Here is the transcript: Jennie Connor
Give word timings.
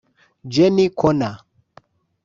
Jennie 0.53 0.89
Connor 0.97 1.37